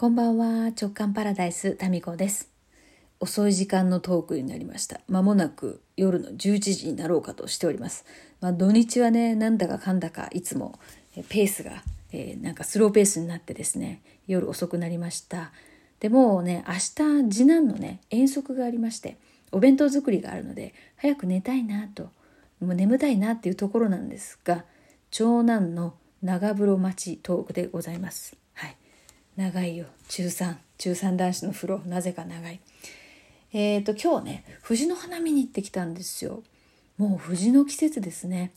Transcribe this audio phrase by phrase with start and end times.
[0.00, 2.48] こんばんは、直感パラダイス、タミコです。
[3.18, 5.00] 遅い時間のトークになりました。
[5.08, 8.04] まもなく夜の11時になろうかとしております。
[8.40, 10.78] まあ、土日はね、なんだかかんだかいつも
[11.28, 11.82] ペースが、
[12.12, 15.50] えー、なんかスローペースになってですね、夜遅くなりました。
[15.98, 19.16] でもね、明日次男のね、遠足がありまして、
[19.50, 22.04] お弁当作りがあるので、早く寝たいなと、
[22.60, 24.64] もう眠たいなっていうところなんですが、
[25.10, 28.36] 長男の長風呂待ちトークでございます。
[29.38, 29.86] 長いよ。
[30.08, 31.78] 中3中3男子の風呂。
[31.86, 32.58] なぜか長い。
[33.52, 36.42] えっ、ー、と今日ね藤の花見に行ってきたんですよ。
[36.96, 38.50] もう藤の季節ですね。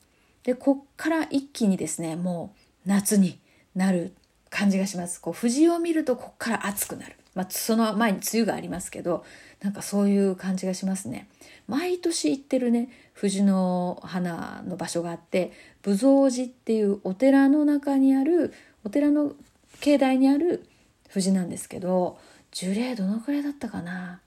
[0.44, 2.56] でこっから一気にですねも
[2.88, 3.38] う夏に
[3.76, 4.16] なる
[4.50, 5.22] 感じがします。
[5.22, 7.16] こう藤を見るとこっから暑くなる。
[7.36, 9.24] まあ、その前に梅雨がありますけど
[9.62, 11.28] なんかそういう感じがしますね。
[11.68, 15.52] 毎年行ってるね藤の花の場所があって
[15.84, 18.52] 武蔵寺っていうお寺の中にある
[18.84, 19.34] お寺の
[19.80, 20.66] 境内にある
[21.12, 22.18] 藤なんですけど
[22.52, 24.22] 樹齢どのくらいだったかな？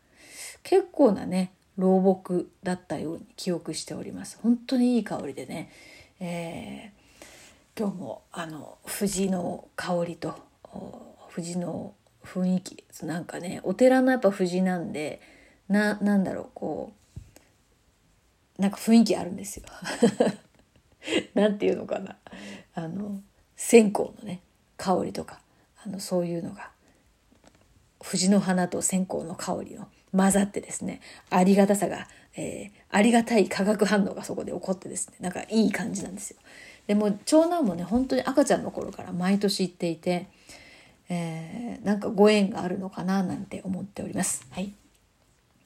[0.62, 4.38] 結構なね老木だったように記憶しております。
[4.42, 5.70] 本当にいい香りでね、
[6.20, 10.34] えー、今日もあの藤の香りと
[11.30, 15.20] 藤の雰囲気なんかねお寺のやっぱ藤なんで
[15.68, 16.92] ななんだろうこ
[18.58, 19.64] うなんか雰囲気あるんですよ。
[21.34, 22.16] なんていうのかな。
[22.74, 23.20] あの
[23.56, 24.40] 線香のね
[24.76, 25.40] 香りとか
[25.84, 26.73] あのそういうのが。
[28.04, 36.36] 藤の花と線香の香りの混ざってですね、ありがたさが、えー、ありがたい化学反応がそこで起こってですね、なんかいい感じなんですよ。
[36.86, 40.28] でも長男もね、本当に赤ちゃんの頃から毎年行っていて、
[41.08, 44.46] えー、なんかご縁があるのかななんて思っております。
[44.50, 44.72] はい。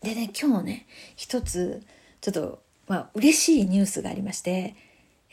[0.00, 1.82] でね、今日ね、一つ、
[2.20, 4.76] ちょっと、まあ、嬉しいニュースがありまして、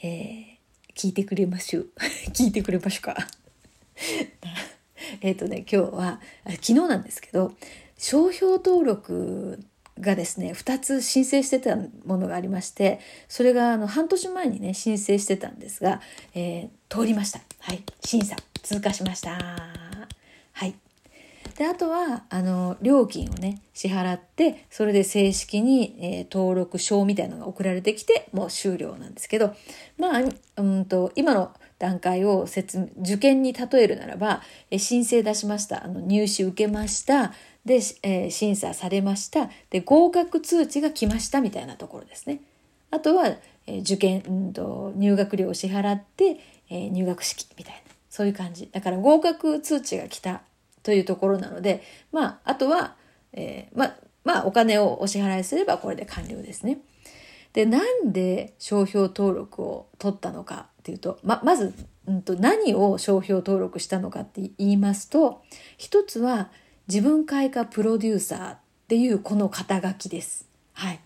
[0.01, 1.87] えー、聞いてくれましょう。
[2.33, 3.27] 聞いてくれましょうか。
[5.21, 7.53] えっ、ー、とね、今日は、昨日なんですけど、
[7.97, 9.59] 商標登録
[9.99, 11.75] がですね、2つ申請してた
[12.05, 16.01] ものがありまして、それがあの半年前にね、申請してたんですが、
[16.33, 17.39] えー、通りました。
[17.59, 17.83] はい。
[18.03, 19.37] 審査、通過しました。
[20.51, 20.75] はい。
[21.57, 29.55] で、あとは、あの、料金をね、支払って、それで正式に、えー、登録証みたいなのが送られてきて、もう終了なんですけど、
[29.97, 30.21] まあ、
[30.57, 34.41] うんと、今の段階を説受験に例えるならば、
[34.71, 35.83] え申請出しました。
[35.83, 37.33] あの入試受けました。
[37.65, 39.49] で、えー、審査されました。
[39.69, 42.41] で合格通知が来ましたみたいなところですね。
[42.91, 43.35] あとは、
[43.67, 47.79] え、受験、うんと、入学料を支払って、え、入学式みたいな。
[48.15, 48.69] そういう感じ。
[48.71, 50.43] だから合格通知が来た
[50.83, 52.95] というところなのでまああとは、
[53.33, 56.77] えー、まあまあお金をお支払いすればこれで完了ですね。
[57.51, 60.67] でなんで商標登録を取ったのか。
[60.85, 61.73] ていうとままず、
[62.05, 65.41] うんと、何を商標登録したのかって言いますと
[65.77, 66.51] 一つは
[66.87, 68.57] 自分開花プロデューサーっ
[68.87, 70.47] ていうこの肩書きです。
[70.73, 70.99] はい。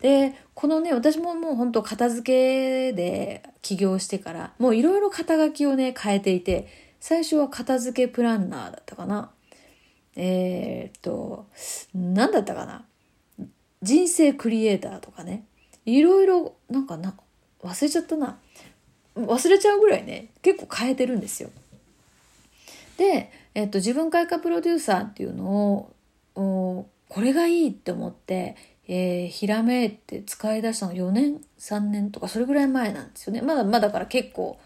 [0.00, 6.68] でこのね私ももう本当片付けで起業してからもういろいろ肩書きをね変えていて
[7.00, 9.30] 最初は片付けプランナーだったかな
[10.16, 11.46] えー、っと
[11.94, 12.84] 何だったかな
[13.82, 15.44] 人生クリエイターとかね
[15.84, 17.14] いろいろなんかな
[17.62, 18.38] 忘れちゃったな
[19.26, 21.50] 忘れちゃうぐらいね結構変えてるんですよ。
[22.96, 25.90] で、えっと、自分開花プロデューサーっていうの
[26.34, 28.56] をこれがいいって思って、
[28.88, 34.58] えー、ひらめいて使い出したの4年3年とかそれぐらい前なんですよねまだまだから結構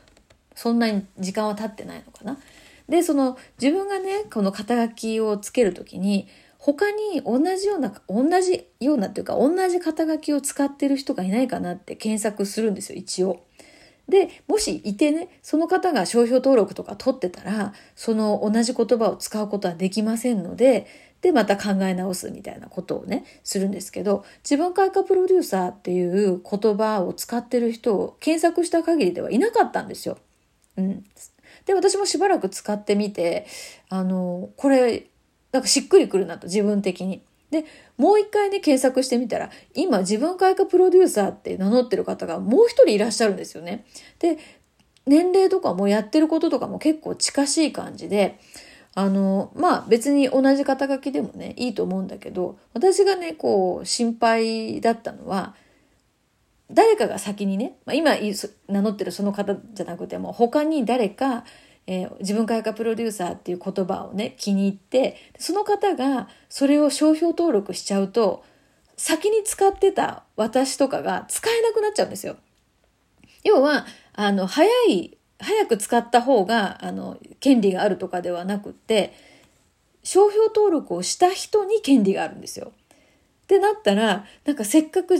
[0.55, 2.39] そんなに時間は経ってないのかな。
[2.89, 6.29] でその自分がねこの肩書きをつける時に
[6.59, 13.45] 他に同じような同じようなっていうか同じ肩書きを使ってる人がいないかなって検索するんですよ一応。
[14.09, 20.87] で、もしいてね、その方が商標登録とか取ってたら、その同じ言葉を使うことはできませんので、
[21.23, 30.19] で、また考え直すみたいなことをね、するんですけど、自分開花プロデューサーっていう言葉を使ってる人を検索した限りではいなかったんですよ。
[30.77, 31.03] うん。
[31.65, 33.47] で、私もしばらく使ってみて、
[33.89, 35.07] あの、これ、
[35.51, 37.23] なんかしっくりくるなと、自分的に。
[37.51, 37.65] で、
[37.97, 43.85] もう一回ね、検索してみたら、今自分開花プロデューサーって名乗ってる方がもう一人いらっしゃるんですよね。
[44.19, 44.39] で、
[45.07, 48.39] 年齢とかもやってることとかも結構近しい感じで、
[48.95, 55.55] あの、まあ別に同じ肩書きでもね、いいと思うんだけど、私がね、こう、心配だったのは、
[56.71, 58.13] 誰かが先にね、まあ、今
[58.69, 61.45] 名乗ってるその方じゃなくても、他に誰か、
[61.87, 68.45] えー、自分開花プロデューサーっていう言葉をね気に入ってその方がそれを商標登録しちゃうと
[68.97, 72.37] 先に使ってた私とかが使えなくなっちゃうんですよ。
[73.43, 79.13] 要はあの早い早く使った方があの権利があるとかではなくって
[80.03, 82.73] 商標登録をした人に権利があるんですよ。
[83.45, 85.17] ってなったらなんかせっかく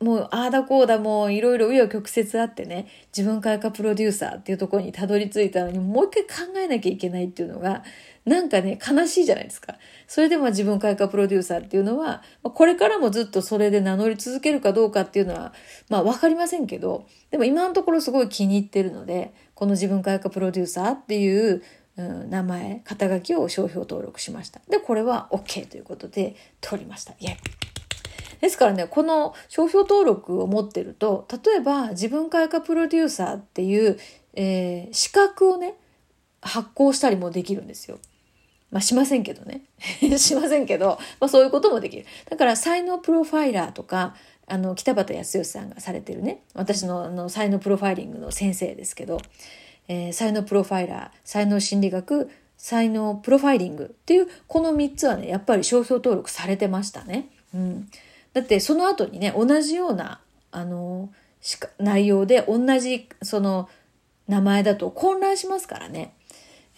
[0.00, 7.84] もうああだこうだもういろいろ紆余曲折あってね自分開花プロデューサーっていうところにたどり着いたのにもう一回考えなきゃいけないっていうのが
[8.24, 9.74] なんかね悲しいじゃないですか。
[10.06, 15.52] それでも自分開花プロデューサーっていうのはこれからもずっとそれで名乗り続けるかどうかっていうのは
[15.90, 21.62] まあ分かりませんけどでも今のところすごい気に入ってるのでこの自分開花プロデューサーっていう
[21.96, 24.60] うん、名前肩書きを商標登録しました。
[24.70, 27.12] でこれは OK ということで取りました。
[27.18, 27.69] イエイ。
[28.40, 33.98] ですからねこの商標登録を持ってると例えば自分開花プロデューサーっていう、
[34.34, 35.74] えー、資格をね
[36.42, 37.98] 発行したりもできるんですよ。
[38.70, 39.62] まあしませんけどね。
[40.16, 42.06] しませんけど、まあそういうこともできる。
[42.28, 44.14] だから才能プロファイラーとか、
[44.46, 49.20] あの、北畑康義さんがされてるね、私のあの才能プロファイリングの先生ですけど、
[49.88, 57.28] えー、才能プロファイラー、才能心理学、才能プロファイリングっていうこの3つはね、やっぱり商標登録されてましたね。
[57.54, 57.90] うん。
[58.32, 60.20] だってその後にね、同じような、
[60.52, 61.10] あの、
[61.78, 63.68] 内容で同じその
[64.28, 66.14] 名前だと混乱しますからね。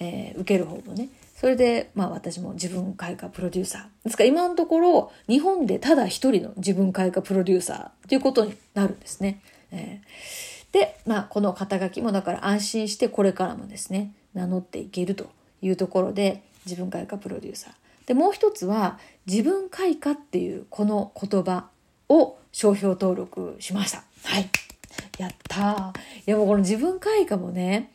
[0.00, 1.08] えー、受ける方もね。
[1.36, 4.04] それで、まあ私も自分開花プロデューサー。
[4.04, 9.40] ですから今のところ、日本でただ一人の自分開花プロデューサーということになるんですね。
[9.70, 17.72] えー、で、まあこの肩書きもだから安心してこれからもですね、名乗っていけるというところで、自分開花プロデューサー。
[18.06, 21.68] で、もう一つは、自分開花っていうこの言葉
[22.08, 24.04] を商標登録しました。
[24.24, 24.50] はい。
[25.18, 25.92] やった
[26.26, 27.92] いやもうこの自分開花もね、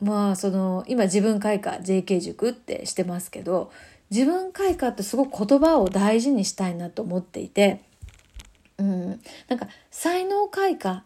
[0.00, 3.70] まあその今自分開花 JK 塾ってしてますけど
[4.10, 7.82] 自分開花ってすごく言葉を大事にしたいなと思っていて
[8.78, 11.04] うんなんか才能開花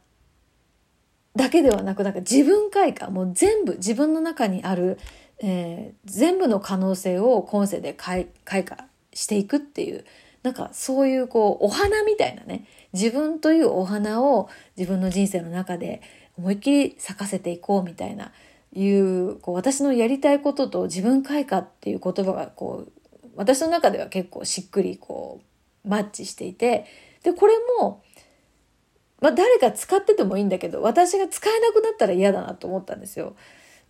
[1.36, 4.98] だけではなくなんか自分開花もう全部自分の中にある、
[5.42, 10.04] えー、全部の可能性を今世で開開花していくっていう
[10.42, 16.02] なんかそういうこうお花みたいなね自分というお花を自分の人生の中で
[16.36, 18.32] 思いっきり咲かせていこうみたいな
[18.72, 22.92] いうこう私のやりたいことと自分開花っていう言葉がこう
[23.36, 25.40] 私の中では結構しっくりこ
[25.84, 26.86] うマッチしていて
[27.22, 28.02] でこれも、
[29.20, 33.34] まあ、誰か使っててもいいんだけど私が使えなくなったら嫌だなと思ったんですよ。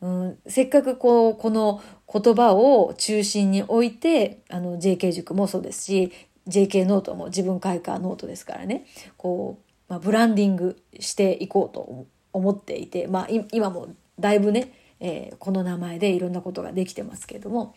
[0.00, 1.82] うん、せっかくこうこの
[2.12, 6.12] 言葉を中心に置いてあの JK 塾もそうですし
[6.48, 8.86] JK ノートも自分開花ノートですからね。
[9.16, 13.88] こう、まあ、ブランディングしていこうと思っていて、まあ、今も
[14.18, 17.74] だいぶね、えー、この名前でいろんなことができてますけれども。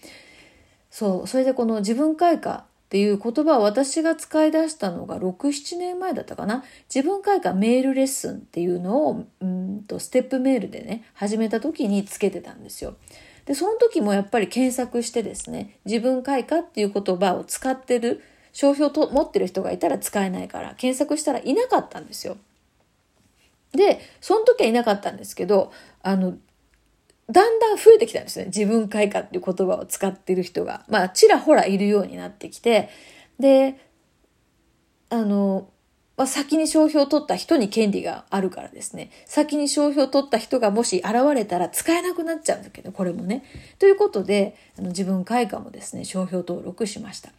[0.94, 6.63] そうそれでこの自分開花っていう言葉を私が使い出したのが67年前だったかな
[6.94, 12.94] 自分開花メールレッスンっていうのをうんとステップメールでね始めた時につけてたんですよ。
[13.45, 22.38] でその時もやっぱり検索してですね自分開花っていう言葉を使ってる商標と持ってる人がいたら使えないから検索したらいなかったんですよ。
[23.72, 25.72] で、その時はいなかったんですけど、
[26.04, 26.38] あの、
[27.30, 28.46] だんだん増えてきたんですね。
[28.46, 30.86] 自分開花っていう言葉を使ってる人が。
[30.90, 32.90] まあ、ちらほらいるようになってきて、
[33.40, 33.80] で、
[35.10, 35.70] あの、
[36.16, 39.10] まあ、先に商標を取った人に権利があるからですね。
[39.25, 43.44] 先に商標を取った人がもし現れたら使えなくなっちゃうんだけど、これもね。
[43.80, 47.32] ということで、あの自分開花もですね、商標登録しました。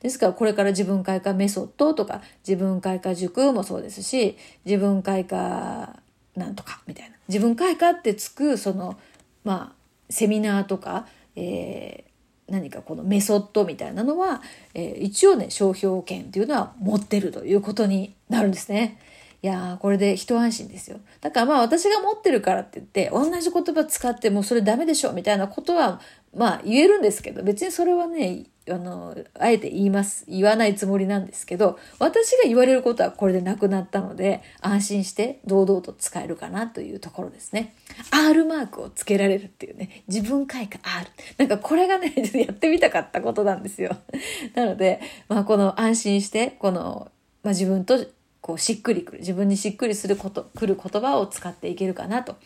[0.00, 6.00] ですからこれから自分開花メソッドとか自分開花塾もそうですし自分開花
[6.36, 8.98] なんとかみたいな自分開花ってつくその
[9.44, 11.06] まあセミナーとか、
[11.36, 14.42] えー、何かこのメソッドみたいなのは、
[14.74, 18.98] えー、一応ね商標権っていうのは持ってるということになるんですね。
[19.42, 21.00] いやー、これで一安心ですよ。
[21.22, 26.00] だからまあ私が持ってるからって言って、同じ言葉使ってもそれダメでしょみたいなことは、
[26.36, 30.24] まあ言えるんですけど、別にそれはね、あの、あえて言います。
[30.28, 37.74] 言わないつもりなんですけど、私が言われることはこれでなくなったので、安心して堂々と使えるかなというところですね。
[38.10, 41.06] R マークをつけられるっていうね、自分開花 R。
[41.38, 43.96] なんかこれがね、やってみたかったことなんですよ。
[44.54, 47.10] なので、まあこの安心して、この、
[47.42, 48.06] まあ自分と
[48.40, 52.36] こうしっくりくる、自分にしっくりすること、くる言葉を使っていけるかなと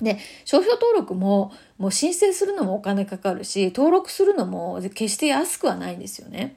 [0.00, 6.56] で、商標登録も、もう申請するのもお金かかるし、登録するのも決して安くはないんですよね。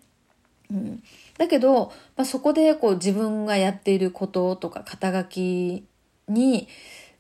[0.72, 1.04] うん。
[1.38, 5.86] だけど、まあ、そこでこう自分がやっていることとか肩書き
[6.28, 6.68] に、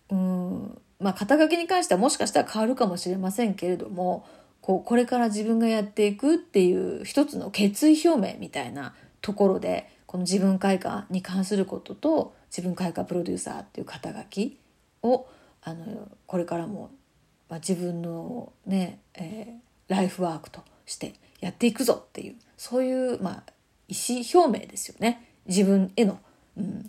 [0.10, 4.26] うん、まあ肩書きに関してはもしかしたら変わるかもしれませんけれども、
[4.62, 14.58] こう、これから自分がやっていくっていう一つの決意表明みたいなところで、この自分開花に関することと、自分開花プロデューサーっていう肩書き
[15.04, 15.28] を
[15.68, 16.92] あのこれからも、
[17.50, 23.44] まあ、自分のね、えー、ライフワークとしてやっていくぞっていうそういう、まあ、
[23.90, 26.20] 意思表明ですよね自分への。
[26.56, 26.84] うん、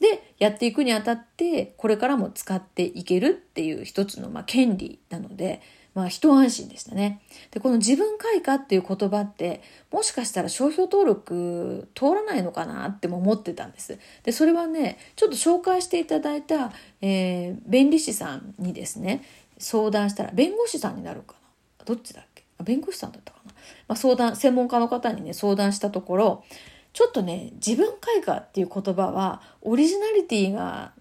[0.00, 5.60] でやっていくにあたってこれからも使っていけるっていう一つの、まあ、権利なので、
[5.94, 7.20] まあ、一安心でしたね。
[7.50, 13.98] でこの自分開花っていう言葉ってもしかしたら商標登録通らないのかなっても思ってたんです。
[14.22, 19.24] でそれはねちょっと紹介していただいた、えー、弁理士さんにですね
[19.58, 21.34] 相談したら弁護士さんになるか
[21.78, 22.44] などっちだっけ？
[22.62, 23.52] 弁護士さんだったかな、
[23.88, 26.44] まあ、相談専門家の方にね相談したところ
[26.92, 30.92] ちょっとね自分開花っていう言葉はオリジナリティが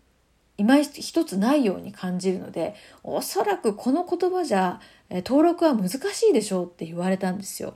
[0.60, 7.76] 今一つないように感じるのでおそらくこの言葉じゃ登録は難しいでしょうって言われたんですよ。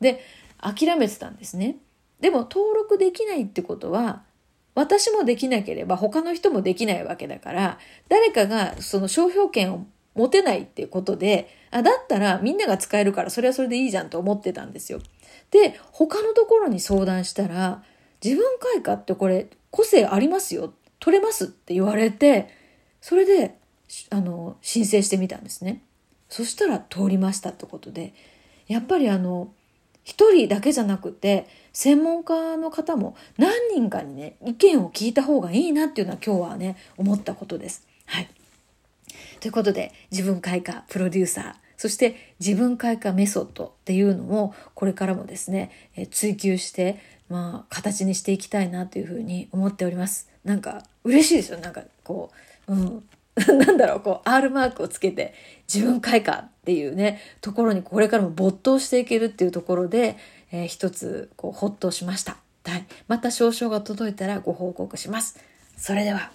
[0.00, 0.22] で
[0.60, 1.76] 諦めてたんですね。
[2.20, 4.22] でも登録できないってことは
[4.74, 7.78] 私もできなければ他の人もできないわけだから
[8.10, 15.00] 誰かがその商標権を持てないっていうことであだったらみんなが使えるからそれはそれでいいじゃんと思ってたんですよ。
[15.50, 17.82] で他のところに相談したら
[18.22, 22.48] 自分開花ってこれ個性ありますよって取れますって言われて
[23.00, 23.58] それで
[24.10, 25.82] あの申請してみたんですね。
[26.28, 28.14] そしたら通りましたってことで
[28.68, 29.52] やっぱりあの
[30.04, 37.84] 一人だけじゃなくて専門家の方も何人かにね意見を聞いた方がいいなっていうのは今日はね思ったことです。
[38.06, 38.28] はい。
[39.40, 50.31] ということで自分開花プロデューサーそして自分開花メソッドっていうのをこれからもですね追求してまあ形にしていきたいなというふうに思っております。
[50.44, 52.30] なんか嬉しいですよなんかこ
[52.68, 53.04] ううん
[53.58, 55.32] なんだろう、こう、R マークをつけて、
[55.72, 60.16] 自分開花っていうね、ところにこれからも没頭していけるっていうところで、
[60.50, 62.36] えー、一つ、こう、ほっとしました。
[62.64, 62.84] はい。
[63.08, 65.38] また少々が届いたらご報告します。
[65.78, 66.30] それでは。